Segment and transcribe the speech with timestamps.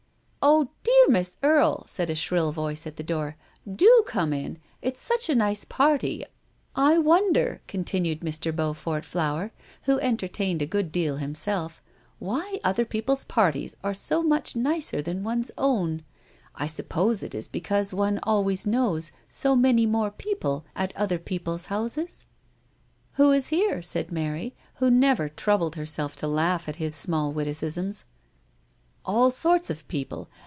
[0.51, 3.35] "Oh, dear Miss Erie," said a high voice at the door,"
[3.87, 4.57] do come in.
[4.81, 6.25] It's such a nice party.
[6.75, 7.03] THE WORLD WAGS ON.
[7.35, 9.51] 283 I wonder," continued the pale faced boy,
[9.83, 11.83] who entertained a good deal himself,"
[12.17, 16.03] why other people's parties are so much nicer than one's own?
[16.55, 21.67] I suppose it is because one always knows so many more people* at other people's
[21.67, 22.25] houses!""
[23.11, 28.05] Who's here?" asked Mary, who never troubled herself to laugh at his small witti cisms.
[29.03, 30.29] "All sorts of pretty people.